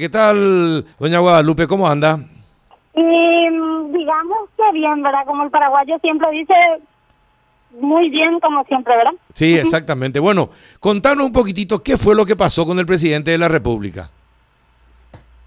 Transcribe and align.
¿Qué 0.00 0.08
tal, 0.08 0.86
doña 1.00 1.18
Guadalupe? 1.18 1.66
¿Cómo 1.66 1.88
anda? 1.88 2.18
Mm, 2.94 3.92
digamos 3.92 4.48
que 4.56 4.72
bien, 4.72 5.02
¿verdad? 5.02 5.26
Como 5.26 5.42
el 5.42 5.50
paraguayo 5.50 5.98
siempre 6.00 6.30
dice, 6.30 6.54
muy 7.80 8.08
bien 8.08 8.38
como 8.38 8.62
siempre, 8.66 8.96
¿verdad? 8.96 9.14
Sí, 9.34 9.56
exactamente. 9.56 10.20
Bueno, 10.20 10.50
contanos 10.78 11.26
un 11.26 11.32
poquitito 11.32 11.82
qué 11.82 11.98
fue 11.98 12.14
lo 12.14 12.24
que 12.24 12.36
pasó 12.36 12.64
con 12.64 12.78
el 12.78 12.86
presidente 12.86 13.32
de 13.32 13.38
la 13.38 13.48
República. 13.48 14.08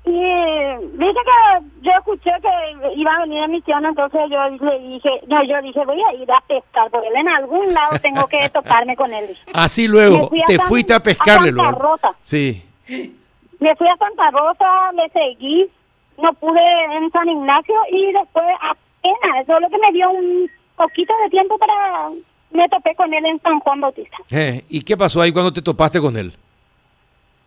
Y 0.03 0.11
dije 0.11 0.97
que 0.97 1.65
yo 1.83 1.91
escuché 1.97 2.31
que 2.41 2.93
iba 2.97 3.15
a 3.15 3.21
venir 3.21 3.43
a 3.43 3.47
misión, 3.47 3.85
entonces 3.85 4.19
yo 4.29 4.65
le 4.65 4.79
dije, 4.79 5.11
no, 5.27 5.45
yo 5.45 5.61
dije, 5.61 5.85
voy 5.85 6.01
a 6.01 6.13
ir 6.13 6.29
a 6.29 6.41
pescar 6.45 6.91
por 6.91 7.05
él, 7.05 7.15
en 7.15 7.29
algún 7.29 7.73
lado 7.73 7.97
tengo 8.01 8.27
que 8.27 8.49
toparme 8.49 8.97
con 8.97 9.13
él. 9.13 9.37
Así 9.53 9.87
luego, 9.87 10.29
te 10.45 10.59
fuiste 10.59 10.93
a 10.93 10.99
pescarle, 10.99 11.53
Santa 11.53 11.71
Rosa. 11.71 12.15
Sí. 12.21 12.65
Me 13.61 13.75
fui 13.75 13.87
a 13.87 13.95
Santa 13.95 14.31
Rosa, 14.31 14.91
le 14.93 15.07
seguí, 15.09 15.69
no 16.17 16.33
pude 16.33 16.59
en 16.97 17.11
San 17.11 17.29
Ignacio 17.29 17.75
y 17.91 18.11
después 18.11 18.45
apenas, 18.59 19.45
solo 19.45 19.69
que 19.69 19.77
me 19.77 19.91
dio 19.93 20.09
un 20.09 20.49
poquito 20.75 21.13
de 21.23 21.29
tiempo 21.29 21.59
para, 21.59 22.09
me 22.49 22.67
topé 22.69 22.95
con 22.95 23.13
él 23.13 23.23
en 23.23 23.39
San 23.39 23.59
Juan 23.59 23.81
Bautista. 23.81 24.17
Eh, 24.31 24.65
¿Y 24.67 24.81
qué 24.81 24.97
pasó 24.97 25.21
ahí 25.21 25.31
cuando 25.31 25.53
te 25.53 25.61
topaste 25.61 26.01
con 26.01 26.17
él? 26.17 26.33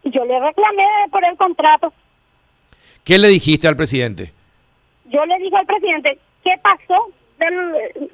Yo 0.05 0.25
le 0.25 0.39
reclamé 0.39 0.87
por 1.11 1.25
el 1.25 1.37
contrato. 1.37 1.93
¿Qué 3.03 3.19
le 3.19 3.27
dijiste 3.27 3.67
al 3.67 3.77
presidente? 3.77 4.33
Yo 5.07 5.27
le 5.27 5.37
dije 5.39 5.57
al 5.57 5.67
presidente, 5.67 6.19
¿qué 6.45 6.53
pasó 6.63 7.09
del, 7.41 8.11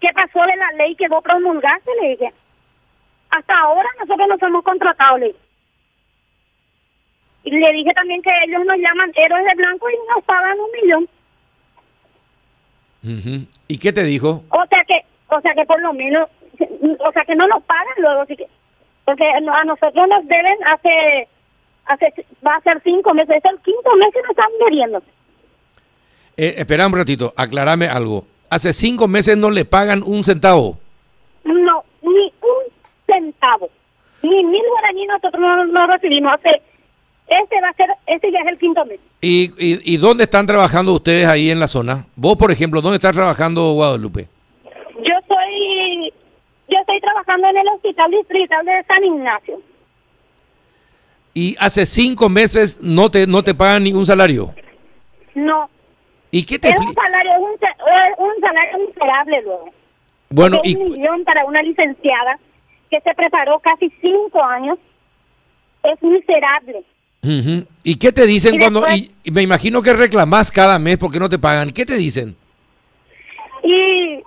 qué 0.00 0.12
pasó 0.14 0.46
de 0.46 0.56
la 0.56 0.70
ley 0.78 0.94
que 0.94 1.08
vos 1.08 1.24
promulgaste? 1.24 1.90
Le 2.00 2.08
dije, 2.10 2.32
hasta 3.30 3.58
ahora 3.58 3.88
nosotros 3.98 4.28
nos 4.28 4.42
hemos 4.42 4.62
contratado, 4.62 5.18
le 5.18 5.26
dije. 5.26 5.38
Y 7.44 7.50
le 7.50 7.72
dije 7.72 7.92
también 7.92 8.22
que 8.22 8.30
ellos 8.46 8.64
nos 8.64 8.76
llaman 8.76 9.12
héroes 9.14 9.44
de 9.44 9.54
blanco 9.54 9.90
y 9.90 9.94
nos 10.14 10.24
pagan 10.24 10.56
un 10.60 10.70
millón. 10.80 11.08
¿Y 13.68 13.78
qué 13.78 13.92
te 13.92 14.04
dijo? 14.04 14.44
O 14.48 14.64
sea 14.68 14.84
que, 14.84 15.04
o 15.28 15.40
sea 15.40 15.54
que 15.54 15.64
por 15.64 15.80
lo 15.80 15.92
menos, 15.92 16.28
o 17.00 17.12
sea 17.12 17.24
que 17.24 17.34
no 17.34 17.46
nos 17.48 17.62
pagan 17.64 17.94
luego, 17.98 18.20
así 18.22 18.36
que, 18.36 18.46
porque 19.04 19.24
a 19.28 19.64
nosotros 19.64 20.06
nos 20.08 20.26
deben 20.28 20.56
hace, 20.66 21.28
hace, 21.86 22.26
va 22.46 22.56
a 22.56 22.60
ser 22.60 22.80
cinco 22.84 23.12
meses, 23.12 23.36
es 23.36 23.50
el 23.50 23.58
quinto 23.60 23.96
mes 23.96 24.08
que 24.12 24.22
nos 24.22 24.30
están 24.30 24.50
debiendo. 24.64 25.02
Eh, 26.36 26.54
espera 26.58 26.86
un 26.86 26.96
ratito, 26.96 27.34
aclarame 27.36 27.88
algo. 27.88 28.24
Hace 28.50 28.72
cinco 28.72 29.08
meses 29.08 29.36
no 29.36 29.50
le 29.50 29.64
pagan 29.64 30.02
un 30.04 30.22
centavo. 30.22 30.78
No, 31.44 31.82
ni 32.02 32.32
un 32.40 32.62
centavo, 33.06 33.68
ni 34.22 34.44
mil 34.44 34.62
guaraní 34.68 35.06
nosotros 35.06 35.40
no, 35.40 35.64
no 35.64 35.86
recibimos. 35.88 36.34
Hace, 36.34 36.62
este 37.40 37.60
va 37.60 37.68
a 37.68 37.72
ser, 37.74 37.88
este 38.06 38.30
ya 38.30 38.40
es 38.40 38.48
el 38.48 38.58
quinto 38.58 38.84
mes. 38.84 39.00
¿Y, 39.20 39.52
y, 39.58 39.94
y 39.94 39.96
dónde 39.96 40.24
están 40.24 40.46
trabajando 40.46 40.92
ustedes 40.92 41.26
ahí 41.26 41.50
en 41.50 41.60
la 41.60 41.68
zona? 41.68 42.06
Vos, 42.16 42.36
por 42.36 42.50
ejemplo, 42.50 42.80
¿dónde 42.80 42.96
estás 42.96 43.12
trabajando, 43.12 43.72
Guadalupe? 43.72 44.28
Yo 44.96 45.14
soy, 45.28 46.12
yo 46.68 46.78
estoy 46.78 47.00
trabajando 47.00 47.48
en 47.48 47.56
el 47.58 47.68
hospital 47.68 48.10
distrital 48.10 48.64
de 48.64 48.82
San 48.84 49.04
Ignacio. 49.04 49.60
Y 51.34 51.56
hace 51.58 51.86
cinco 51.86 52.28
meses 52.28 52.78
no 52.82 53.10
te, 53.10 53.26
no 53.26 53.42
te 53.42 53.54
pagan 53.54 53.84
ningún 53.84 54.04
salario. 54.04 54.54
No, 55.34 55.70
¿Y 56.34 56.46
qué 56.46 56.58
te 56.58 56.70
es 56.70 56.80
un 56.80 56.94
salario, 56.94 57.32
un, 57.40 57.50
un 57.50 58.40
salario 58.40 58.78
miserable 58.88 59.42
luego. 59.42 59.70
Bueno, 60.30 60.60
y, 60.64 60.76
un 60.76 60.92
millón 60.92 61.24
para 61.24 61.44
una 61.44 61.62
licenciada 61.62 62.38
que 62.90 63.02
se 63.02 63.14
preparó 63.14 63.60
casi 63.60 63.92
cinco 64.00 64.42
años 64.42 64.78
es 65.82 66.02
miserable. 66.02 66.84
Ujú. 67.22 67.66
¿Y 67.84 67.96
qué 67.96 68.12
te 68.12 68.26
dicen 68.26 68.54
Y 68.56 68.58
cuando.? 68.58 68.80
después- 68.80 68.98
Y, 69.00 69.12
y 69.24 69.30
me 69.30 69.42
imagino 69.42 69.80
que 69.82 69.92
reclamás 69.92 70.50
cada 70.50 70.78
mes 70.78 70.98
porque 70.98 71.18
no 71.20 71.28
te 71.28 71.38
pagan. 71.38 71.70
¿Qué 71.70 71.86
te 71.86 71.94
dicen? 71.94 72.36
Y, 73.62 74.20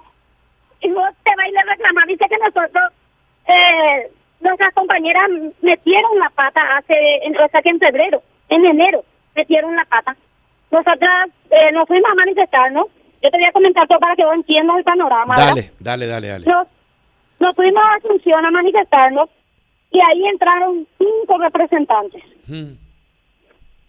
y 0.82 0.90
vos 0.92 1.10
te 1.23 1.32
vas 1.36 1.46
a 1.46 1.50
ir 1.50 1.58
a 1.58 1.64
reclamar. 1.64 2.08
Dice 2.08 2.26
que 2.30 2.38
nosotros, 2.38 2.84
eh, 3.48 4.10
nuestras 4.39 4.73
compañeras 4.73 5.30
metieron 5.61 6.17
la 6.20 6.30
pata 6.30 6.61
hace, 6.78 6.95
en, 7.23 7.36
o 7.38 7.48
sea 7.50 7.61
que 7.61 7.70
en 7.70 7.80
febrero, 7.80 8.23
en 8.50 8.66
enero, 8.66 9.04
metieron 9.36 9.76
la 9.76 9.86
pata. 9.86 10.16
Nosotras 10.72 11.30
eh, 11.52 11.72
nos 11.73 11.88
fuimos 11.88 12.10
a 12.11 12.16
manifestarnos. 12.16 12.86
Yo 13.22 13.30
te 13.32 13.38
voy 13.38 13.45
a 13.45 13.52
comentar 13.52 13.88
todo 13.88 14.00
para 14.00 14.16
que 14.16 14.23
vos 14.23 14.36
entiendas 14.36 14.78
el 14.78 14.84
panorama. 14.84 15.36
¿verdad? 15.36 15.50
Dale, 15.50 15.72
dale, 15.80 16.08
dale, 16.08 16.28
dale. 16.30 16.45
Nos, 16.45 16.67
nos 17.39 17.55
fuimos 17.55 17.84
a 17.84 17.95
Asunción 17.95 18.45
a 18.45 18.52
manifestarnos 18.52 19.30
y 19.92 20.00
ahí 20.00 20.26
entraron 20.28 20.88
cinco 20.98 21.38
representantes. 21.39 22.23
Ujú. 22.48 22.78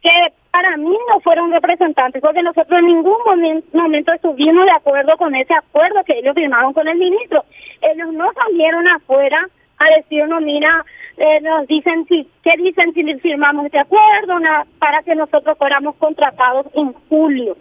Que 0.06 0.32
para 0.52 0.76
mí 0.76 0.96
no 1.10 1.20
fueron 1.20 1.50
representantes, 1.50 2.22
porque 2.22 2.42
nosotros 2.42 2.78
en 2.78 2.86
ningún 2.86 3.18
momen- 3.26 3.64
momento 3.72 4.12
estuvimos 4.12 4.64
de 4.64 4.70
acuerdo 4.70 5.16
con 5.16 5.34
ese 5.34 5.52
acuerdo 5.52 6.04
que 6.04 6.18
ellos 6.18 6.34
firmaron 6.34 6.72
con 6.72 6.86
el 6.86 6.96
ministro. 6.96 7.44
Ellos 7.82 8.12
no 8.12 8.32
salieron 8.32 8.86
afuera 8.86 9.48
a 9.78 9.84
decirnos, 9.96 10.40
mira, 10.42 10.84
eh, 11.16 11.40
nos 11.40 11.66
dicen 11.66 12.06
si, 12.08 12.28
¿qué 12.42 12.56
dicen 12.56 12.94
si 12.94 13.02
firmamos 13.16 13.66
este 13.66 13.80
acuerdo? 13.80 14.38
Para 14.78 15.02
que 15.02 15.14
nosotros 15.14 15.58
fuéramos 15.58 15.96
contratados 15.96 16.66
en 16.74 16.92
julio, 17.08 17.56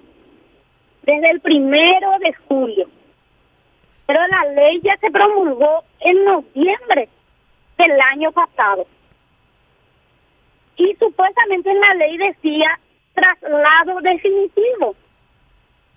desde 1.01 1.31
el 1.31 1.39
primero 1.41 2.11
de 2.19 2.33
julio. 2.47 2.87
Pero 4.05 4.19
la 4.27 4.45
ley 4.53 4.79
ya 4.83 4.95
se 4.97 5.09
promulgó 5.09 5.83
en 5.99 6.23
noviembre 6.25 7.09
del 7.77 7.99
año 8.13 8.31
pasado 8.31 8.85
y 10.77 10.95
supuestamente 10.99 11.69
en 11.71 11.79
la 11.79 11.93
ley 11.95 12.17
decía 12.17 12.79
traslado 13.13 14.01
definitivo. 14.01 14.95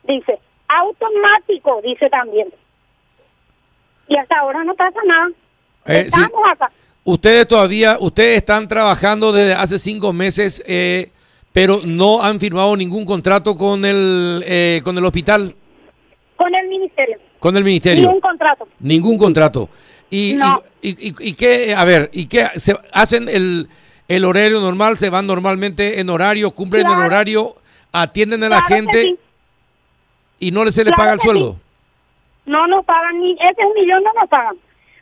Dice, 0.04 0.38
automático, 0.68 1.80
dice 1.82 2.08
también. 2.10 2.48
Y 4.08 4.16
hasta 4.16 4.38
ahora 4.38 4.64
no 4.64 4.74
pasa 4.74 4.98
nada. 5.06 5.28
Eh, 5.86 6.02
sí. 6.10 6.20
Estamos 6.20 6.50
acá. 6.52 6.70
Ustedes 7.04 7.48
todavía, 7.48 7.96
ustedes 8.00 8.36
están 8.38 8.68
trabajando 8.68 9.32
desde 9.32 9.54
hace 9.54 9.78
cinco 9.78 10.12
meses, 10.12 10.62
eh, 10.66 11.10
pero 11.52 11.80
no 11.84 12.22
han 12.22 12.38
firmado 12.38 12.76
ningún 12.76 13.04
contrato 13.04 13.56
con 13.56 13.84
el, 13.84 14.42
eh, 14.46 14.80
con 14.84 14.96
el 14.98 15.04
hospital, 15.04 15.54
Con 16.36 16.54
el 16.54 16.68
ministerio. 16.68 17.18
con 17.40 17.56
el 17.56 17.64
Ni 17.64 17.70
ministerio. 17.70 18.10
un 18.10 18.20
contrato. 18.20 18.68
Ningún 18.80 19.16
contrato. 19.18 19.68
Y, 20.10 20.34
No. 20.36 20.62
y, 20.82 20.90
y, 20.90 21.08
y- 21.10 21.28
y 21.30 21.32
qué, 21.34 21.74
a 21.74 21.84
ver, 21.84 22.10
¿y 22.12 22.26
qué? 22.26 22.46
¿Se 22.56 22.78
hacen 22.92 23.28
el, 23.28 23.68
el 24.08 24.24
horario 24.24 24.60
normal? 24.60 24.98
¿Se 24.98 25.10
van 25.10 25.26
normalmente 25.26 26.00
en 26.00 26.10
horario? 26.10 26.50
¿Cumplen 26.50 26.86
el 26.86 26.92
Claro. 26.94 27.06
horario? 27.06 27.54
¿Atienden 27.92 28.42
a 28.44 28.48
la 28.48 28.56
Claro 28.66 28.74
gente? 28.74 29.02
sí. 29.02 29.18
¿Y 30.40 30.50
no 30.50 30.60
se 30.70 30.84
les 30.84 30.92
Claro 30.94 30.96
paga 30.96 31.12
el 31.14 31.20
sueldo? 31.20 31.52
sí. 31.54 31.60
No 32.46 32.66
nos 32.66 32.84
pagan 32.84 33.20
ni 33.20 33.32
ese 33.32 33.64
un 33.66 33.74
millón 33.74 34.02
no 34.02 34.12
nos 34.14 34.28
pagan. 34.28 34.56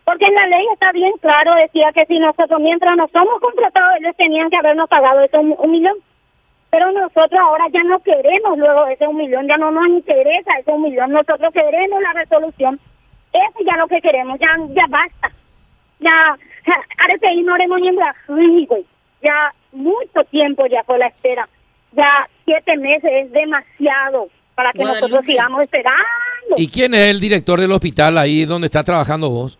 Porque 0.04 0.24
en 0.26 0.34
la 0.34 0.46
ley 0.46 0.64
está 0.72 0.92
bien 0.92 1.12
claro, 1.20 1.54
decía 1.54 1.90
que 1.92 2.06
si 2.06 2.18
nosotros 2.18 2.60
mientras 2.60 2.96
no 2.96 3.08
somos 3.12 3.40
contratados, 3.40 3.96
ellos 4.00 4.14
tenían 4.16 4.50
que 4.50 4.56
habernos 4.56 4.88
pagado 4.88 5.20
ese 5.20 5.36
un, 5.38 5.54
un 5.58 5.70
millón. 5.70 5.94
Pero 6.70 6.90
nosotros 6.92 7.40
ahora 7.40 7.66
ya 7.72 7.82
no 7.84 7.98
queremos 8.00 8.58
luego 8.58 8.86
ese 8.88 9.06
un 9.06 9.16
millón, 9.16 9.46
ya 9.48 9.56
no 9.56 9.70
nos 9.70 9.86
interesa 9.88 10.52
ese 10.60 10.70
un 10.72 10.82
millón, 10.82 11.12
nosotros 11.12 11.52
queremos 11.52 12.00
la 12.02 12.12
resolución. 12.12 12.74
Eso 13.32 13.64
ya 13.64 13.76
lo 13.76 13.86
que 13.88 14.00
queremos, 14.00 14.38
ya 14.40 14.48
ya 14.70 14.86
basta. 14.88 15.30
Ya, 16.00 16.36
Arepeí 16.98 17.42
no 17.42 17.54
haremos 17.54 17.80
ni 17.80 18.66
güey. 18.66 18.84
Ya 19.22 19.52
mucho 19.72 20.24
tiempo 20.30 20.66
ya 20.66 20.82
fue 20.84 20.98
la 20.98 21.06
espera. 21.08 21.48
Ya 21.92 22.28
siete 22.44 22.76
meses 22.76 23.10
es 23.12 23.32
demasiado 23.32 24.28
para 24.54 24.72
que 24.72 24.84
nosotros 24.84 25.24
sigamos 25.24 25.62
esperando. 25.62 25.96
¿Y 26.56 26.68
quién 26.68 26.94
es 26.94 27.10
el 27.10 27.20
director 27.20 27.60
del 27.60 27.72
hospital 27.72 28.18
ahí 28.18 28.44
donde 28.44 28.66
está 28.66 28.84
trabajando 28.84 29.30
vos? 29.30 29.58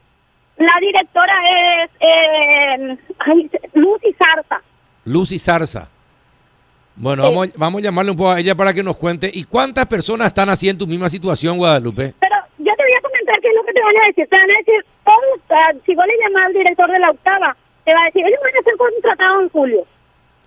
La 0.58 0.74
directora 0.80 1.34
es 1.82 1.90
eh, 2.00 2.96
ay, 3.18 3.50
Lucy 3.74 4.14
Zarza. 4.18 4.62
Lucy 5.04 5.38
Zarza. 5.38 5.88
Bueno, 6.94 7.24
Sí. 7.24 7.28
vamos, 7.28 7.48
vamos 7.56 7.80
a 7.80 7.84
llamarle 7.84 8.10
un 8.12 8.16
poco 8.16 8.30
a 8.30 8.40
ella 8.40 8.54
para 8.54 8.72
que 8.72 8.82
nos 8.82 8.96
cuente. 8.96 9.30
¿Y 9.32 9.44
cuántas 9.44 9.84
personas 9.86 10.28
están 10.28 10.48
así 10.48 10.68
en 10.68 10.78
tu 10.78 10.86
misma 10.86 11.10
situación, 11.10 11.58
Guadalupe? 11.58 12.14
Pero 12.18 12.36
yo 12.58 12.72
te 12.74 12.82
voy 12.82 12.92
a 12.98 13.02
comentar 13.02 13.36
qué 13.42 13.48
es 13.48 13.54
lo 13.54 13.64
que 13.64 13.72
te 13.74 13.82
van 13.82 13.96
a 14.02 14.06
decir. 14.06 14.26
Te 14.28 14.36
van 14.38 14.50
a 14.50 14.54
decir, 14.58 14.86
¿cómo 15.04 15.20
está? 15.36 15.56
si 15.84 15.94
vos 15.94 16.06
le 16.06 16.14
llamas 16.24 16.46
al 16.46 16.52
director 16.54 16.90
de 16.90 16.98
la 16.98 17.10
octava, 17.10 17.56
te 17.86 17.94
va 17.94 18.02
a 18.02 18.04
decir, 18.06 18.26
ellos 18.26 18.40
van 18.42 18.56
a 18.58 18.62
ser 18.62 18.76
contratados 18.76 19.42
en 19.44 19.48
julio. 19.48 19.86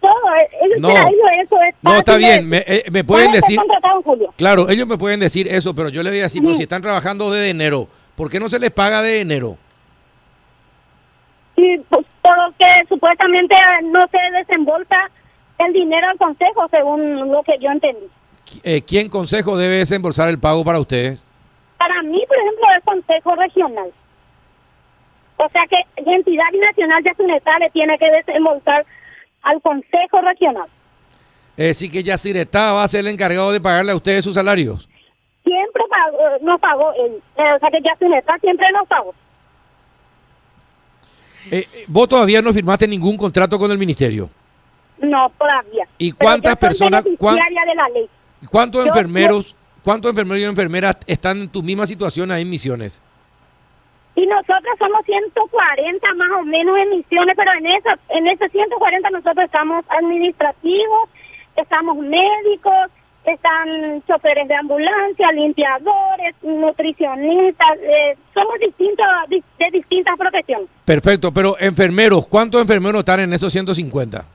Todo, 0.01 0.35
eh, 0.41 0.49
ellos, 0.65 0.79
No. 0.79 0.89
eso 0.89 1.61
es 1.67 1.75
No, 1.81 1.95
está 1.95 2.17
bien. 2.17 2.47
Me, 2.47 2.63
eh, 2.67 2.83
me 2.91 3.03
pueden 3.03 3.31
decir... 3.31 3.57
contratados 3.57 3.97
en 3.97 4.03
julio. 4.03 4.33
Claro, 4.37 4.69
ellos 4.69 4.87
me 4.87 4.97
pueden 4.97 5.21
decir 5.21 5.47
eso, 5.47 5.73
pero 5.73 5.87
yo 5.89 6.03
le 6.03 6.09
voy 6.09 6.19
a 6.19 6.23
decir, 6.23 6.43
si 6.55 6.63
están 6.63 6.81
trabajando 6.81 7.31
desde 7.31 7.49
enero, 7.49 7.87
¿por 8.15 8.29
qué 8.29 8.39
no 8.39 8.49
se 8.49 8.59
les 8.59 8.71
paga 8.71 9.01
de 9.01 9.21
enero? 9.21 9.57
Y 11.55 11.77
pues, 11.77 12.05
por 12.21 12.37
lo 12.37 12.53
que 12.57 12.65
supuestamente 12.89 13.55
no 13.85 14.01
se 14.11 14.37
desembolsa 14.37 15.09
el 15.59 15.73
dinero 15.73 16.07
al 16.09 16.17
consejo, 16.17 16.67
según 16.69 17.31
lo 17.31 17.41
que 17.43 17.57
yo 17.59 17.69
entendí. 17.71 18.05
Eh, 18.63 18.81
¿Quién 18.81 19.09
consejo 19.09 19.57
debe 19.57 19.75
desembolsar 19.75 20.27
el 20.29 20.39
pago 20.39 20.63
para 20.65 20.79
ustedes? 20.79 21.23
Para 21.77 22.01
mí, 22.03 22.21
por 22.27 22.37
ejemplo, 22.37 22.67
es 22.77 22.83
consejo 22.83 23.35
regional. 23.35 23.91
O 25.41 25.47
sea 25.49 25.65
que 25.67 25.77
la 26.03 26.15
entidad 26.15 26.51
nacional 26.59 27.01
de 27.01 27.13
Suneta 27.15 27.57
le 27.59 27.69
tiene 27.69 27.97
que 27.97 28.11
desembolsar 28.11 28.85
al 29.43 29.61
consejo 29.61 30.19
regional. 30.21 30.67
Es 31.55 31.67
decir, 31.67 31.89
que 31.91 32.03
Yacireta 32.03 32.73
va 32.73 32.83
a 32.83 32.87
ser 32.89 33.01
el 33.01 33.07
encargado 33.07 33.51
de 33.53 33.61
pagarle 33.61 33.93
a 33.93 33.95
ustedes 33.95 34.23
sus 34.25 34.35
salarios. 34.35 34.87
Siempre 35.45 35.83
pagó, 35.89 36.17
nos 36.41 36.59
pagó 36.59 36.91
él. 36.93 37.21
Eh, 37.37 37.53
o 37.55 37.59
sea 37.59 37.69
que 37.71 37.81
Yacireta 37.81 38.37
siempre 38.39 38.69
nos 38.73 38.85
pagó. 38.87 39.13
Eh, 41.51 41.67
eh, 41.73 41.83
vos 41.87 42.09
todavía 42.09 42.41
no 42.41 42.53
firmaste 42.53 42.85
ningún 42.87 43.15
contrato 43.17 43.57
con 43.57 43.71
el 43.71 43.77
ministerio. 43.77 44.29
No, 44.99 45.29
todavía. 45.37 45.87
¿Y 45.97 46.11
cuántas 46.11 46.57
personas, 46.57 47.03
cuán- 47.17 47.37
de 47.37 47.75
la 47.75 47.89
ley. 47.89 48.09
cuántos 48.51 48.83
Yo- 48.83 48.89
enfermeros, 48.89 49.55
cuántos 49.83 50.09
enfermeros 50.09 50.41
y 50.41 50.45
enfermeras 50.45 50.97
están 51.07 51.39
en 51.43 51.49
tu 51.49 51.63
misma 51.63 51.87
situación 51.87 52.29
ahí 52.29 52.41
en 52.41 52.49
Misiones? 52.49 52.99
Y 54.19 54.25
nosotros 54.27 54.75
somos 54.77 55.05
140 55.05 56.13
más 56.15 56.31
o 56.41 56.43
menos 56.43 56.77
en 56.77 56.89
misiones, 56.89 57.35
pero 57.37 57.51
en 57.53 57.65
esa, 57.67 57.97
en 58.09 58.27
ese 58.27 58.49
140 58.49 59.09
nosotros 59.11 59.45
estamos 59.45 59.85
administrativos, 59.87 61.09
estamos 61.55 61.95
médicos, 61.97 62.89
están 63.23 64.03
choferes 64.07 64.47
de 64.47 64.55
ambulancia, 64.55 65.31
limpiadores, 65.31 66.35
nutricionistas, 66.41 67.77
eh, 67.81 68.17
somos 68.33 68.59
distintos 68.59 69.05
di- 69.29 69.43
de 69.59 69.71
distintas 69.71 70.17
profesiones. 70.17 70.67
Perfecto, 70.83 71.31
pero 71.31 71.55
enfermeros, 71.59 72.27
¿cuántos 72.27 72.59
enfermeros 72.61 72.99
están 72.99 73.21
en 73.21 73.31
esos 73.33 73.51
150? 73.53 74.25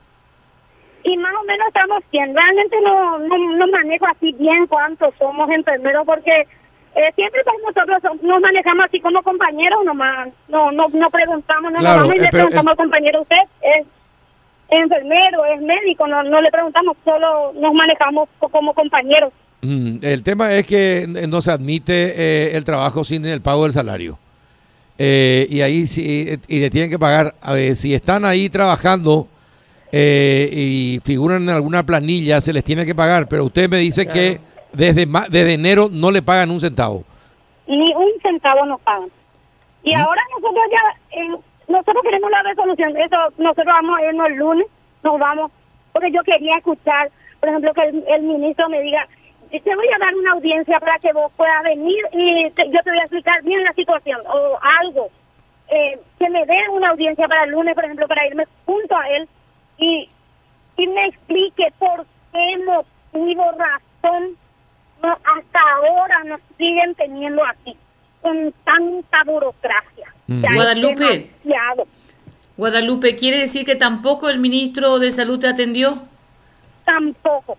Y 1.03 1.17
más 1.17 1.33
o 1.39 1.43
menos 1.45 1.67
estamos 1.67 2.03
100. 2.09 2.33
Realmente 2.35 2.75
no, 2.81 3.19
no, 3.19 3.37
no 3.57 3.67
manejo 3.67 4.07
así 4.07 4.31
bien 4.33 4.65
cuántos 4.65 5.13
somos 5.19 5.47
enfermeros 5.51 6.03
porque 6.05 6.47
eh, 6.95 7.11
siempre 7.15 7.41
nosotros 7.67 8.21
nos 8.21 8.41
manejamos 8.41 8.85
así 8.85 8.99
como 8.99 9.21
compañeros 9.21 9.79
nomás. 9.85 10.29
No, 10.47 10.71
no, 10.71 10.87
no 10.93 11.09
preguntamos, 11.09 11.71
no 11.71 11.79
Claro, 11.79 12.05
y 12.05 12.09
eh, 12.09 12.11
le 12.21 12.27
pero 12.29 12.31
preguntamos 12.31 12.63
el- 12.65 12.69
al 12.69 12.75
compañero, 12.77 13.21
usted 13.21 13.37
es 13.61 13.85
enfermero, 14.69 15.45
es 15.45 15.61
médico, 15.61 16.07
no, 16.07 16.23
no 16.23 16.41
le 16.41 16.49
preguntamos, 16.51 16.97
solo 17.03 17.53
nos 17.53 17.73
manejamos 17.73 18.27
co- 18.39 18.49
como 18.49 18.73
compañeros. 18.73 19.31
Mm, 19.61 19.97
el 20.01 20.23
tema 20.23 20.53
es 20.53 20.65
que 20.65 21.01
n- 21.03 21.27
no 21.27 21.41
se 21.41 21.51
admite 21.51 22.13
eh, 22.15 22.55
el 22.57 22.63
trabajo 22.63 23.03
sin 23.03 23.25
el 23.25 23.41
pago 23.41 23.63
del 23.63 23.73
salario. 23.73 24.17
Eh, 24.97 25.45
y 25.49 25.61
ahí 25.61 25.87
sí, 25.87 26.39
y 26.47 26.59
le 26.59 26.69
tienen 26.69 26.89
que 26.89 26.97
pagar. 26.99 27.35
A 27.41 27.53
ver, 27.53 27.75
si 27.75 27.93
están 27.93 28.23
ahí 28.25 28.49
trabajando 28.49 29.27
eh, 29.91 30.49
y 30.51 30.99
figuran 31.03 31.43
en 31.43 31.49
alguna 31.49 31.85
planilla, 31.85 32.39
se 32.41 32.53
les 32.53 32.63
tiene 32.63 32.85
que 32.85 32.95
pagar. 32.95 33.27
Pero 33.27 33.43
usted 33.45 33.69
me 33.69 33.77
dice 33.77 34.07
que 34.07 34.39
desde, 34.75 35.05
desde 35.29 35.53
enero 35.53 35.87
no 35.91 36.11
le 36.11 36.21
pagan 36.21 36.51
un 36.51 36.59
centavo. 36.61 37.03
Ni 37.67 37.93
un 37.93 38.11
centavo 38.21 38.65
nos 38.65 38.79
pagan. 38.81 39.09
Y 39.83 39.93
ahora 39.93 40.21
nosotros 40.35 40.63
ya, 40.71 41.17
eh, 41.19 41.29
nosotros 41.67 42.03
queremos 42.03 42.31
la 42.31 42.43
resolución. 42.43 42.95
Eso, 42.97 43.17
nosotros 43.37 43.65
vamos 43.67 43.99
a 43.99 44.05
irnos 44.05 44.27
el 44.27 44.35
lunes, 44.35 44.67
nos 45.03 45.19
vamos, 45.19 45.51
porque 45.93 46.11
yo 46.11 46.21
quería 46.23 46.57
escuchar, 46.57 47.09
por 47.39 47.49
ejemplo, 47.49 47.73
que 47.73 47.81
el, 47.81 48.03
el 48.07 48.21
ministro 48.23 48.69
me 48.69 48.81
diga, 48.81 49.07
te 49.51 49.75
voy 49.75 49.87
a 49.95 49.97
dar 49.99 50.13
una 50.15 50.31
audiencia 50.33 50.79
para 50.79 50.97
que 50.99 51.13
vos 51.13 51.31
puedas 51.37 51.63
venir 51.63 51.97
y 52.11 52.49
te- 52.51 52.69
yo 52.69 52.79
te 52.83 52.89
voy 52.89 52.99
a 52.99 53.03
explicar 53.03 53.41
bien 53.43 53.63
la 53.63 53.73
situación 53.73 54.19
o 54.27 54.59
algo. 54.81 55.09
Eh, 55.69 55.99
que 56.19 56.29
me 56.29 56.45
den 56.45 56.69
una 56.71 56.89
audiencia 56.89 57.27
para 57.27 57.43
el 57.45 57.51
lunes, 57.51 57.73
por 57.73 57.85
ejemplo, 57.85 58.07
para 58.07 58.27
irme 58.27 58.45
junto 58.65 58.95
a 58.95 59.09
él 59.09 59.27
y, 59.77 60.07
y 60.77 60.87
me 60.87 61.07
explique 61.07 61.71
por 61.79 62.05
qué 62.33 62.57
motivo, 62.65 63.43
razón, 63.51 64.35
no, 65.03 65.11
hasta 65.11 65.59
ahora 65.77 66.23
nos 66.25 66.39
siguen 66.57 66.95
teniendo 66.95 67.43
así, 67.43 67.75
con 68.21 68.53
tanta 68.63 69.23
burocracia. 69.25 70.13
Mm. 70.27 70.53
Guadalupe. 70.55 71.29
demasiado. 71.43 71.87
Guadalupe, 72.57 73.15
¿quiere 73.15 73.39
decir 73.39 73.65
que 73.65 73.75
tampoco 73.75 74.29
el 74.29 74.39
ministro 74.39 74.97
de 74.99 75.11
Salud 75.11 75.39
te 75.39 75.47
atendió? 75.47 75.99
Tampoco. 76.85 77.57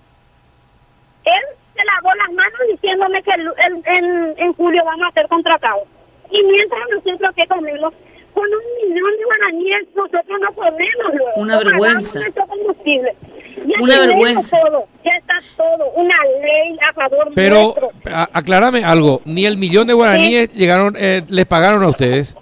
Él 1.24 1.42
se 1.74 1.84
lavó 1.84 2.14
las 2.14 2.32
manos 2.32 2.60
diciéndome 2.70 3.22
que 3.22 3.30
el- 3.32 3.52
el- 3.66 3.82
en, 3.86 4.34
en 4.38 4.52
julio 4.54 4.82
vamos 4.84 5.08
a 5.08 5.12
ser 5.12 5.28
contratados. 5.28 5.82
Y 6.30 6.42
mientras 6.42 6.80
nosotros 6.94 7.34
que 7.34 7.46
comemos, 7.46 7.92
con 8.32 8.44
un 8.44 8.90
millón 8.90 9.10
de 9.18 9.24
guaraníes 9.24 9.86
nosotros 9.94 10.24
no 10.40 10.52
comemos 10.54 11.14
luego. 11.14 11.30
Una 11.36 11.58
vergüenza. 11.58 12.20
combustible. 12.48 13.14
Ya 13.56 13.74
Una 13.80 13.98
vergüenza. 14.00 14.60
Todo, 14.60 14.86
ya 15.04 15.12
está 15.16 15.34
todo, 15.56 15.90
una 15.94 16.14
ley 16.42 16.76
a 16.88 16.92
favor 16.92 17.32
Pero 17.34 17.74
nuestro. 17.78 17.90
a- 18.14 18.28
aclárame 18.32 18.84
algo, 18.84 19.22
ni 19.24 19.46
el 19.46 19.56
millón 19.56 19.86
de 19.86 19.94
guaraníes 19.94 20.52
llegaron, 20.54 20.94
eh, 20.98 21.22
les 21.28 21.46
pagaron 21.46 21.82
a 21.82 21.88
ustedes. 21.88 22.36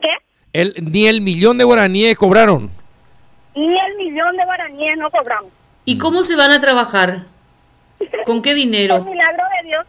¿Qué? 0.00 0.08
El, 0.52 0.74
ni 0.80 1.06
el 1.06 1.20
millón 1.20 1.58
de 1.58 1.64
guaraníes 1.64 2.16
cobraron. 2.16 2.70
Ni 3.54 3.78
el 3.78 3.96
millón 3.96 4.36
de 4.36 4.44
guaraníes 4.44 4.96
no 4.98 5.10
cobramos. 5.10 5.50
¿Y 5.84 5.98
cómo 5.98 6.22
se 6.22 6.36
van 6.36 6.50
a 6.52 6.60
trabajar? 6.60 7.22
¿Con 8.24 8.42
qué 8.42 8.50
Por 8.50 8.56
dinero? 8.58 9.02
milagro 9.04 9.42
de 9.62 9.68
Dios. 9.68 9.86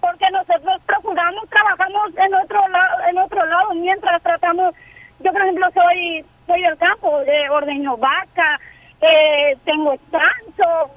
Porque 0.00 0.24
nosotros 0.32 0.80
procuramos, 0.86 1.48
trabajamos 1.50 2.10
en 2.16 2.34
otro 2.34 2.66
lado, 2.68 2.96
en 3.10 3.18
otro 3.18 3.44
lado, 3.46 3.74
mientras 3.74 4.22
tratamos, 4.22 4.74
yo 5.20 5.30
por 5.32 5.42
ejemplo 5.42 5.66
soy, 5.74 6.24
soy 6.50 6.62
del 6.62 6.76
campo, 6.78 7.20
de 7.20 7.48
ordeño 7.50 7.96
vaca, 7.96 8.60
eh, 9.00 9.56
tengo 9.64 9.94
chancho, 10.10 10.92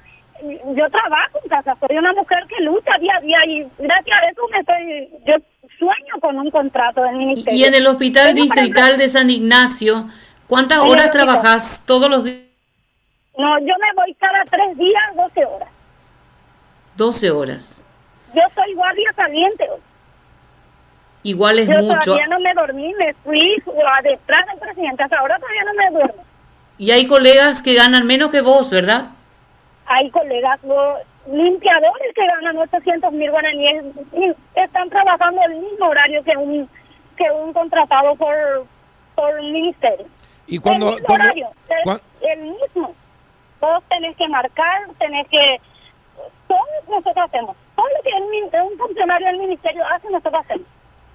yo 0.76 0.90
trabajo 0.90 1.40
en 1.44 1.50
casa, 1.50 1.78
soy 1.80 1.98
una 1.98 2.14
mujer 2.14 2.40
que 2.48 2.62
lucha 2.64 2.98
día 3.00 3.16
a 3.18 3.22
día 3.22 3.46
y 3.46 3.68
gracias 3.78 4.18
a 4.22 4.30
eso 4.30 4.42
me 4.52 4.60
estoy, 4.60 5.10
yo 5.26 5.36
sueño 5.78 6.20
con 6.20 6.38
un 6.40 6.50
contrato 6.52 7.02
del 7.04 7.16
ministerio. 7.18 7.60
y 7.60 7.64
en 7.66 7.74
el 7.76 7.86
Hospital 7.88 8.34
Tengo 8.34 8.48
para- 8.50 8.62
Distrital 8.62 8.98
de 8.98 9.10
San 9.10 9.30
Ignacio, 9.30 10.06
¿cuántas 10.48 10.80
horas 10.80 11.12
trabajas 11.12 11.84
todos 11.86 12.10
los 12.10 12.24
días? 12.24 12.40
No, 13.38 13.58
yo 13.60 13.74
me 13.80 13.94
voy 13.96 14.14
cada 14.20 14.44
tres 14.44 14.78
días, 14.78 15.04
12 15.16 15.46
horas. 15.46 15.70
12 16.96 17.32
horas. 17.32 17.84
Yo 18.36 18.42
soy 18.54 18.74
guardia 18.76 19.12
saliente 19.16 19.68
hoy. 19.70 19.80
Igual 21.24 21.60
es 21.60 21.68
Yo 21.68 21.80
mucho. 21.80 22.00
todavía 22.06 22.28
no 22.28 22.40
me 22.40 22.54
dormí, 22.54 22.94
me 23.00 23.14
fui 23.16 23.56
a 23.98 24.02
detrás 24.02 24.46
del 24.48 24.60
presidente. 24.60 25.04
Hasta 25.04 25.18
ahora 25.20 25.38
todavía 25.40 25.64
no 25.64 25.74
me 25.74 25.90
duermo. 25.92 26.24
Y 26.78 26.92
hay 26.92 27.08
colegas 27.08 27.62
que 27.62 27.76
ganan 27.76 28.06
menos 28.06 28.30
que 28.30 28.42
vos, 28.42 28.70
¿verdad? 28.72 29.08
Hay 29.86 30.10
colegas 30.10 30.60
lo- 30.64 30.98
limpiadores 31.32 32.14
que 32.14 32.26
ganan 32.28 32.58
800 32.58 33.12
mil 33.14 33.32
guaraníes 33.32 33.86
y 34.12 34.34
están 34.60 34.90
trabajando 34.90 35.42
el 35.48 35.56
mismo 35.56 35.88
horario 35.88 36.22
que 36.24 36.36
un 36.36 36.70
que 37.16 37.30
un 37.32 37.54
contratado 37.54 38.16
por 38.16 38.66
por 39.16 39.34
un 39.40 39.52
ministerio. 39.54 40.06
Y 40.48 40.58
cuando, 40.60 40.90
el 40.90 40.94
mismo 40.96 41.08
cuando- 41.08 41.26
horario, 41.26 41.48
el, 41.70 41.84
cuan- 41.84 42.02
el 42.22 42.40
mismo. 42.42 42.94
Vos 43.62 43.84
tenés 43.88 44.18
que 44.18 44.28
marcar, 44.28 44.82
tenés 45.00 45.26
que... 45.30 45.58
Todo 46.50 46.60
nosotros 46.90 47.26
hacemos. 47.26 47.56
Todo 47.78 47.86
lo 47.88 48.02
que 48.04 48.10
el 48.10 48.64
un 48.64 48.78
funcionario 48.78 49.28
del 49.28 49.38
ministerio 49.38 49.84
hace, 49.88 50.10
nosotros 50.10 50.44
hacemos. 50.44 50.68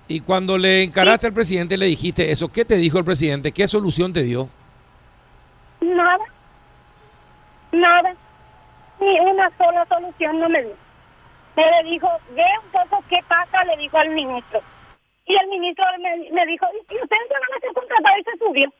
Y 0.08 0.20
cuando 0.20 0.56
le 0.56 0.82
encaraste 0.82 1.26
al 1.26 1.34
presidente 1.34 1.76
le 1.76 1.86
dijiste 1.86 2.30
eso, 2.30 2.48
¿qué 2.48 2.64
te 2.64 2.76
dijo 2.76 2.98
el 2.98 3.04
presidente? 3.04 3.52
¿Qué 3.52 3.68
solución 3.68 4.12
te 4.12 4.22
dio? 4.22 4.48
Nada. 5.80 6.24
Nada. 7.72 8.14
Ni 9.00 9.20
una 9.20 9.50
sola 9.58 9.84
solución 9.86 10.40
no 10.40 10.48
me 10.48 10.62
dio. 10.62 10.76
Me 11.56 11.62
le 11.62 11.90
dijo, 11.90 12.08
ve 12.34 12.44
un 12.64 12.70
poco 12.70 13.04
qué 13.08 13.18
pasa, 13.28 13.62
le 13.64 13.76
dijo 13.76 13.98
al 13.98 14.08
ministro. 14.10 14.60
Y 15.26 15.36
el 15.36 15.46
ministro 15.48 15.84
me, 16.00 16.30
me 16.30 16.46
dijo, 16.46 16.66
y 16.74 16.94
ustedes 16.94 17.28
van 17.30 17.56
a 17.56 17.60
ser 17.60 17.72
contratados 17.74 18.18
y 18.20 18.24
se 18.24 18.38
subió. 18.38 18.72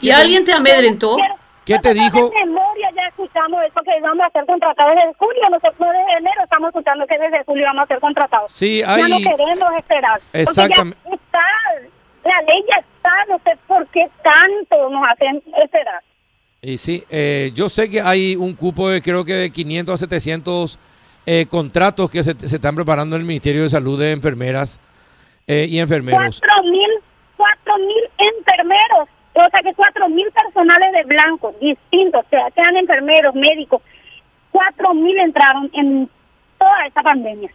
¿Y 0.00 0.10
alguien 0.10 0.44
te 0.44 0.52
amedrentó? 0.52 1.16
Pero 1.16 1.39
¿Qué 1.70 1.78
te 1.78 1.94
dijo? 1.94 2.32
En 2.34 2.48
memoria 2.48 2.90
ya 2.96 3.06
escuchamos 3.06 3.60
eso 3.64 3.80
que 3.84 4.00
vamos 4.00 4.26
a 4.26 4.30
ser 4.30 4.44
contratados 4.44 4.94
desde 4.96 5.14
julio. 5.14 5.50
Nosotros 5.50 5.78
desde 5.78 6.18
enero 6.18 6.42
estamos 6.42 6.68
escuchando 6.68 7.06
que 7.06 7.18
desde 7.18 7.44
julio 7.44 7.64
vamos 7.66 7.84
a 7.84 7.86
ser 7.86 8.00
contratados. 8.00 8.52
Sí, 8.52 8.80
Ya 8.80 9.08
no 9.08 9.16
hay... 9.16 9.22
queremos 9.22 9.74
esperar. 9.78 10.20
Exactamente. 10.32 10.98
Porque 11.04 11.10
ya 11.10 11.14
está, 11.14 12.28
la 12.28 12.42
ley 12.42 12.64
ya 12.68 12.80
está, 12.80 13.10
no 13.28 13.38
sé 13.44 13.58
por 13.68 13.86
qué 13.88 14.10
tanto 14.22 14.90
nos 14.90 15.02
hacen 15.12 15.42
esperar. 15.62 16.02
Y 16.62 16.76
sí, 16.76 17.04
eh, 17.08 17.52
yo 17.54 17.68
sé 17.68 17.88
que 17.88 18.00
hay 18.00 18.34
un 18.36 18.54
cupo 18.54 18.88
de 18.88 19.00
creo 19.00 19.24
que 19.24 19.34
de 19.34 19.50
500 19.50 19.94
a 19.94 19.96
700 19.96 20.78
eh, 21.26 21.46
contratos 21.48 22.10
que 22.10 22.24
se, 22.24 22.34
se 22.34 22.56
están 22.56 22.74
preparando 22.74 23.14
en 23.14 23.22
el 23.22 23.28
Ministerio 23.28 23.62
de 23.62 23.70
Salud 23.70 23.98
de 23.98 24.10
enfermeras 24.10 24.80
eh, 25.46 25.66
y 25.68 25.78
enfermeros. 25.78 26.40
Cuatro 26.40 26.70
mil, 26.70 26.90
cuatro 27.36 27.78
mil 27.78 28.04
enfermeros, 28.18 29.08
o 29.34 29.40
sea 29.50 29.60
que 29.62 29.74
cuatro 29.74 30.08
mil 30.08 30.26
personales 30.32 30.92
de 30.92 31.04
blanco, 31.04 31.54
distintos, 31.60 32.24
o 32.26 32.28
sea, 32.28 32.50
sean 32.54 32.76
enfermeros, 32.76 33.34
médicos, 33.34 33.80
cuatro 34.50 34.94
mil 34.94 35.16
entraron 35.18 35.70
en 35.72 36.08
toda 36.58 36.86
esta 36.86 37.02
pandemia. 37.02 37.50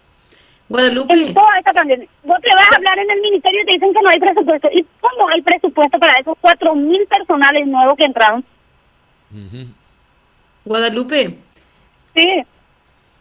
Guadalupe, 0.68 1.14
En 1.14 1.34
toda 1.34 1.58
esta 1.60 1.72
pandemia. 1.74 2.08
Vos 2.24 2.40
te 2.42 2.50
vas 2.56 2.72
a 2.72 2.76
hablar 2.78 2.98
en 2.98 3.12
el 3.12 3.22
ministerio 3.22 3.62
y 3.62 3.66
te 3.66 3.74
dicen 3.74 3.94
que 3.94 4.02
no 4.02 4.10
hay 4.10 4.20
presupuesto. 4.20 4.68
¿Y 4.72 4.84
cómo 5.00 5.28
hay 5.30 5.42
presupuesto 5.44 6.00
para 6.00 6.20
esos 6.20 6.36
cuatro 6.42 6.74
mil 6.74 7.06
personales 7.06 7.68
nuevos 7.68 7.96
que 7.98 8.06
entraron? 8.06 8.44
Guadalupe, 10.64 11.38
Sí, 12.16 12.44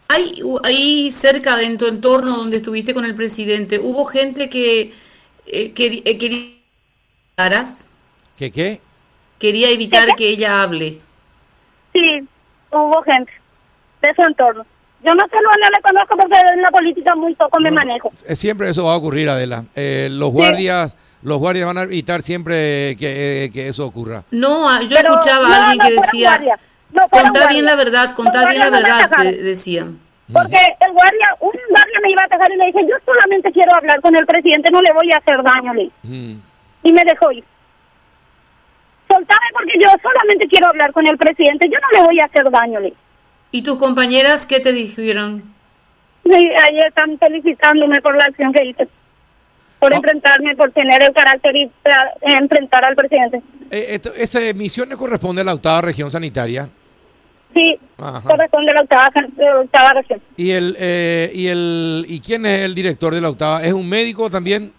hay 0.07 0.41
ahí 0.63 1.11
cerca 1.11 1.57
de 1.57 1.65
en 1.65 1.77
tu 1.77 1.85
entorno 1.87 2.37
donde 2.37 2.57
estuviste 2.57 2.93
con 2.93 3.05
el 3.05 3.13
presidente, 3.13 3.79
¿hubo 3.79 4.05
gente 4.05 4.49
que 4.49 4.93
eh, 5.45 5.73
queri- 5.75 6.01
eh, 6.05 6.17
quería... 6.17 6.49
¿Qué 8.37 8.51
qué? 8.51 8.81
quería 9.39 9.69
evitar 9.69 10.15
que 10.15 10.29
ella 10.29 10.63
hable. 10.63 10.99
Sí, 11.93 12.27
hubo 12.71 13.01
gente 13.03 13.31
de 14.01 14.13
su 14.13 14.21
entorno. 14.21 14.65
Yo 15.03 15.13
no 15.13 15.23
sé, 15.27 15.35
no 15.35 15.69
le 15.69 15.81
conozco 15.81 16.17
porque 16.17 16.37
en 16.53 16.61
la 16.61 16.69
política 16.69 17.15
muy 17.15 17.35
poco 17.35 17.59
me 17.59 17.69
manejo. 17.69 18.11
Siempre 18.33 18.69
eso 18.69 18.85
va 18.85 18.93
a 18.93 18.97
ocurrir, 18.97 19.29
Adela. 19.29 19.65
Eh, 19.75 20.07
los 20.11 20.31
guardias... 20.31 20.95
Los 21.21 21.39
guardias 21.39 21.65
van 21.65 21.79
a 21.79 21.81
evitar 21.83 22.21
siempre 22.21 22.95
que, 22.99 23.49
que 23.51 23.67
eso 23.67 23.83
ocurra. 23.87 24.23
No, 24.29 24.69
ah, 24.69 24.79
yo 24.87 24.95
escuchaba 24.95 25.47
a 25.47 25.71
alguien 25.71 25.87
que 25.87 25.95
decía, 25.95 26.39
contá 27.09 27.47
bien 27.47 27.65
la 27.65 27.75
verdad, 27.75 28.13
contá 28.13 28.47
bien 28.47 28.59
la 28.59 28.69
verdad, 28.69 29.09
decían. 29.41 29.99
Porque 30.31 30.59
el 30.85 30.93
guardia, 30.93 31.35
un 31.39 31.51
guardia 31.71 31.99
me 32.03 32.11
iba 32.11 32.21
a 32.21 32.25
atacar 32.25 32.51
y 32.51 32.57
le 32.57 32.65
dije, 32.67 32.79
yo 32.87 32.95
solamente 33.03 33.51
quiero 33.51 33.75
hablar 33.75 34.01
con 34.01 34.15
el 34.15 34.23
presidente, 34.27 34.69
no 34.69 34.79
le 34.83 34.93
voy 34.93 35.11
a 35.13 35.17
hacer 35.17 35.41
daño, 35.41 35.73
le. 35.73 35.89
Y 36.83 36.93
me 36.93 37.03
dejó 37.03 37.31
ir. 37.31 37.43
Porque 39.53 39.73
yo 39.79 39.87
solamente 40.01 40.47
quiero 40.47 40.67
hablar 40.67 40.91
con 40.91 41.07
el 41.07 41.17
presidente, 41.17 41.69
yo 41.69 41.79
no 41.79 41.99
le 41.99 42.05
voy 42.05 42.19
a 42.19 42.25
hacer 42.25 42.49
daño, 42.49 42.79
le. 42.79 42.93
¿Y 43.51 43.63
tus 43.63 43.77
compañeras 43.77 44.45
qué 44.45 44.59
te 44.59 44.73
dijeron? 44.73 45.43
Sí, 46.23 46.31
ahí 46.31 46.79
están 46.79 47.17
felicitándome 47.19 48.01
por 48.01 48.17
la 48.17 48.25
acción 48.25 48.51
que 48.51 48.65
hice. 48.65 48.87
Por 49.79 49.93
oh. 49.93 49.95
enfrentarme, 49.97 50.55
por 50.55 50.71
tener 50.71 51.03
el 51.03 51.13
carácter 51.13 51.55
y 51.55 51.71
enfrentar 52.21 52.83
al 52.83 52.95
presidente. 52.95 53.41
Eh, 53.71 53.99
¿Esa 54.17 54.41
emisión 54.41 54.89
le 54.89 54.97
corresponde 54.97 55.41
a 55.41 55.45
la 55.45 55.53
octava 55.53 55.81
región 55.81 56.11
sanitaria? 56.11 56.67
Sí, 57.53 57.79
corresponde 57.95 58.71
a 58.71 58.73
la 58.73 58.81
octava, 58.81 59.09
la 59.37 59.59
octava 59.61 59.93
región. 59.93 60.21
¿Y, 60.35 60.51
el, 60.51 60.75
eh, 60.77 61.31
y, 61.33 61.47
el, 61.47 62.05
¿Y 62.09 62.19
quién 62.19 62.45
es 62.45 62.61
el 62.61 62.75
director 62.75 63.13
de 63.13 63.21
la 63.21 63.29
octava? 63.29 63.63
¿Es 63.63 63.71
un 63.71 63.87
médico 63.87 64.29
también? 64.29 64.73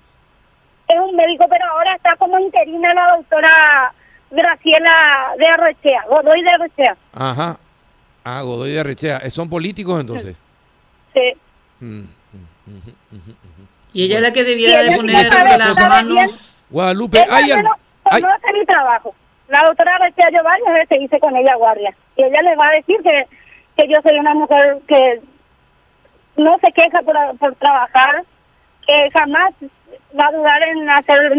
Es 0.88 0.96
un 1.00 1.16
médico, 1.16 1.46
pero 1.48 1.64
ahora 1.72 1.94
está 1.94 2.14
como 2.16 2.38
interina 2.38 2.92
la 2.92 3.16
doctora 3.16 3.94
Graciela 4.36 5.34
de 5.38 5.46
Arrechea, 5.46 6.04
Godoy 6.08 6.42
de 6.42 6.50
Arrechea. 6.50 6.96
Ajá. 7.14 7.58
Ah, 8.22 8.42
Godoy 8.42 8.72
de 8.72 8.80
Arrechea. 8.80 9.30
¿Son 9.30 9.48
políticos 9.48 9.98
entonces? 10.00 10.36
Sí. 11.14 11.32
Mm, 11.80 12.00
mm, 12.00 12.06
mm, 12.66 13.18
y 13.94 14.04
ella 14.04 14.16
es 14.16 14.22
la 14.22 14.32
que 14.32 14.44
debiera 14.44 14.82
de 14.82 14.94
poner 14.94 15.26
las 15.58 15.78
manos... 15.88 16.66
Guadalupe, 16.68 17.24
hay... 17.30 17.48
No, 17.48 17.62
no 17.62 18.28
hace 18.28 18.52
mi 18.52 18.66
trabajo. 18.66 19.14
La 19.48 19.62
doctora 19.66 19.96
Arrechea 19.96 20.28
yo 20.30 20.42
varias 20.42 20.74
veces 20.74 21.02
hice 21.02 21.18
con 21.18 21.34
ella 21.34 21.54
guardia 21.54 21.96
y 22.16 22.24
ella 22.24 22.42
le 22.42 22.56
va 22.56 22.68
a 22.68 22.72
decir 22.72 22.96
que, 23.02 23.26
que 23.76 23.88
yo 23.88 23.96
soy 24.02 24.18
una 24.18 24.34
mujer 24.34 24.78
que 24.86 25.22
no 26.36 26.58
se 26.58 26.72
queja 26.72 27.00
por, 27.02 27.16
por 27.38 27.54
trabajar, 27.54 28.24
que 28.86 29.10
jamás 29.12 29.54
va 30.18 30.28
a 30.28 30.32
dudar 30.32 30.68
en 30.68 30.88
hacer 30.90 31.32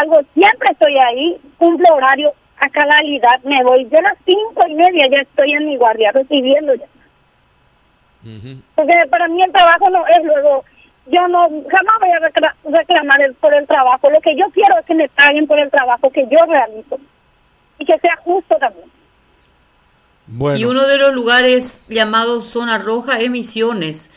algo, 0.00 0.20
siempre 0.34 0.68
estoy 0.70 0.98
ahí, 0.98 1.40
cumplo 1.58 1.94
horario 1.94 2.32
a 2.58 2.68
cabalidad, 2.70 3.40
me 3.44 3.62
voy, 3.62 3.88
yo 3.90 3.98
a 3.98 4.02
las 4.02 4.18
cinco 4.24 4.66
y 4.68 4.74
media 4.74 5.06
ya 5.10 5.20
estoy 5.20 5.52
en 5.52 5.66
mi 5.66 5.76
guardia 5.76 6.12
recibiendo 6.12 6.74
ya. 6.74 6.86
Porque 8.74 8.94
para 9.10 9.28
mí 9.28 9.42
el 9.42 9.52
trabajo 9.52 9.88
no 9.90 10.06
es 10.06 10.24
luego, 10.24 10.64
yo 11.06 11.28
no, 11.28 11.48
jamás 11.70 11.94
voy 12.00 12.10
a 12.10 12.78
reclamar 12.78 13.20
por 13.40 13.54
el 13.54 13.66
trabajo, 13.66 14.10
lo 14.10 14.20
que 14.20 14.36
yo 14.36 14.46
quiero 14.52 14.78
es 14.78 14.86
que 14.86 14.94
me 14.94 15.08
paguen 15.08 15.46
por 15.46 15.58
el 15.58 15.70
trabajo 15.70 16.10
que 16.10 16.26
yo 16.28 16.44
realizo 16.46 16.98
y 17.78 17.84
que 17.84 17.98
sea 17.98 18.16
justo 18.16 18.56
también. 18.56 18.88
Y 20.56 20.64
uno 20.64 20.86
de 20.86 20.98
los 20.98 21.14
lugares 21.14 21.86
llamados 21.88 22.44
Zona 22.46 22.76
Roja 22.78 23.18
es 23.18 23.30
Misiones. 23.30 24.10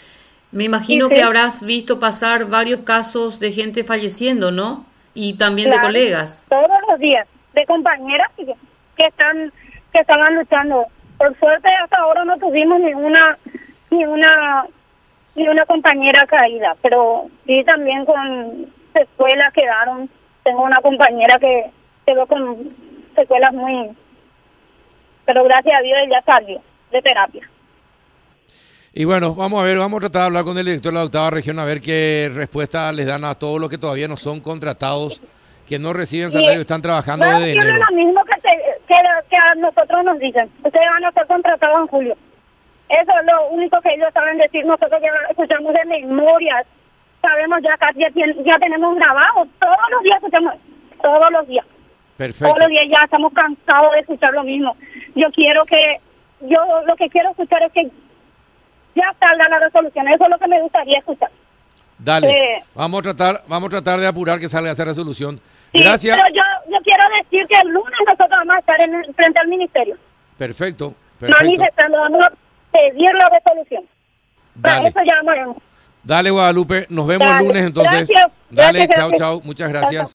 Me 0.52 0.66
imagino 0.66 1.10
que 1.10 1.24
habrás 1.24 1.66
visto 1.66 2.00
pasar 2.00 2.46
varios 2.46 2.82
casos 2.82 3.40
de 3.40 3.52
gente 3.52 3.84
falleciendo, 3.84 4.52
¿no? 4.52 4.86
Y 5.14 5.38
también 5.38 5.70
de 5.70 5.80
colegas. 5.80 6.48
Todos 6.50 6.80
los 6.90 7.00
días, 7.00 7.28
de 7.54 7.66
compañeras 7.66 8.30
que, 8.36 9.06
están 9.06 9.52
que 9.94 10.00
estaban 10.00 10.36
luchando. 10.36 10.86
Por 11.18 11.38
suerte 11.38 11.70
hasta 11.84 11.98
ahora 11.98 12.26
no 12.26 12.38
tuvimos 12.38 12.80
ninguna 12.80 13.38
ni 13.90 14.06
una 14.06 14.66
ni 15.36 15.48
una 15.48 15.66
compañera 15.66 16.26
caída, 16.26 16.76
pero 16.82 17.28
sí 17.46 17.64
también 17.66 18.06
con 18.06 18.68
secuelas 18.94 19.54
quedaron. 19.54 20.10
Tengo 20.44 20.64
una 20.64 20.82
compañera 20.82 21.38
que 21.38 21.72
quedó 22.06 22.26
con 22.26 22.76
secuelas 23.16 23.54
muy 23.54 23.92
pero 25.26 25.44
gracias 25.44 25.80
a 25.80 25.82
Dios 25.82 25.98
ya 26.10 26.22
salió 26.24 26.62
de 26.92 27.02
terapia. 27.02 27.50
Y 28.94 29.06
bueno, 29.06 29.34
vamos 29.36 29.62
a 29.62 29.64
ver, 29.64 29.78
vamos 29.78 29.98
a 29.98 30.02
tratar 30.02 30.22
de 30.24 30.26
hablar 30.26 30.44
con 30.44 30.58
el 30.58 30.66
director 30.66 30.92
de 30.92 31.00
la 31.00 31.06
octava 31.06 31.30
región 31.30 31.58
a 31.60 31.66
ver 31.66 31.80
qué 31.80 32.30
respuesta 32.34 32.92
les 32.92 33.06
dan 33.06 33.24
a 33.24 33.36
todos 33.36 33.58
los 33.58 33.70
que 33.70 33.78
todavía 33.78 34.10
no 34.10 34.18
son 34.18 34.42
contratados, 34.42 35.22
que 35.66 35.80
no 35.80 35.94
reciben 35.94 36.30
salario 36.30 36.60
y 36.60 36.62
están 36.64 36.82
trabajando 36.82 37.26
desde 37.26 37.54
enero. 37.54 37.74
Es 37.74 37.90
lo 37.90 37.96
mismo 37.96 38.22
que, 38.26 38.34
que, 39.30 39.38
a 39.38 39.56
nosotros 39.56 40.04
nos 40.04 40.20
dicen, 40.20 40.50
ustedes 40.62 40.86
van 40.90 41.06
a 41.06 41.12
ser 41.14 41.26
contratados 41.26 41.80
en 41.80 41.88
julio. 41.88 42.18
Eso 42.90 43.12
es 43.18 43.26
lo 43.26 43.50
único 43.52 43.80
que 43.80 43.94
ellos 43.94 44.10
saben 44.14 44.38
decir, 44.38 44.66
nosotros 44.66 45.02
ya 45.02 45.10
escuchamos 45.30 45.74
de 45.74 45.86
memoria, 45.86 46.66
sabemos 47.22 47.62
ya, 47.64 47.78
ya, 47.96 48.10
ya 48.44 48.60
tenemos 48.60 48.94
grabado, 48.98 49.48
todos 49.58 49.90
los 49.90 50.04
días 50.04 50.18
escuchamos, 50.18 50.56
todos 51.02 51.32
los 51.32 51.48
días. 51.48 51.66
Todos 52.18 52.60
los 52.60 52.68
días 52.68 52.88
ya 52.92 53.04
estamos 53.06 53.32
cansados 53.32 53.94
de 53.94 54.00
escuchar 54.02 54.34
lo 54.34 54.44
mismo. 54.44 54.76
Yo 55.16 55.32
quiero 55.32 55.66
que, 55.66 55.98
yo 56.42 56.60
lo 56.86 56.96
que 56.98 57.10
quiero 57.10 57.30
escuchar 57.32 57.64
es 57.64 57.72
que 57.72 57.90
ya 58.96 59.14
salga 59.20 59.48
la 59.50 59.60
resolución. 59.60 60.08
Eso 60.08 60.24
es 60.24 60.30
lo 60.30 60.38
que 60.38 60.48
me 60.48 60.62
gustaría 60.62 61.00
escuchar. 61.00 61.30
Dale, 61.98 62.30
eh, 62.30 62.64
vamos 62.74 63.00
a 63.00 63.04
tratar, 63.04 63.44
vamos 63.48 63.68
a 63.68 63.72
tratar 63.72 64.00
de 64.00 64.08
apurar 64.08 64.40
que 64.40 64.50
salga 64.50 64.72
esa 64.72 64.86
resolución. 64.86 65.40
Gracias. 65.74 66.18
Pero 66.18 66.36
yo, 66.36 66.72
yo 66.72 66.78
quiero 66.84 67.04
decir 67.22 67.48
que 67.48 67.60
el 67.60 67.70
lunes 67.70 68.00
nosotros 68.06 68.30
vamos 68.30 68.56
a 68.56 68.60
estar 68.60 68.82
en, 68.82 69.14
frente 69.14 69.40
al 69.40 69.48
ministerio. 69.48 69.96
Perfecto, 70.38 70.96
perfecto. 71.20 71.44
Manifestando, 71.44 72.00
vamos 72.00 72.26
a 72.26 72.32
pedir 72.72 73.14
la 73.14 73.30
resolución. 73.30 73.84
Dale. 74.56 74.92
Para 74.92 75.04
eso 75.04 75.12
ya 75.12 75.54
Dale, 76.04 76.32
Guadalupe, 76.32 76.88
nos 76.90 77.06
vemos 77.06 77.28
el 77.28 77.48
lunes 77.48 77.66
entonces. 77.66 78.10
Gracias. 78.10 78.32
Dale, 78.50 78.88
chao, 78.90 79.12
chao, 79.16 79.42
muchas 79.44 79.70
gracias. 79.70 80.10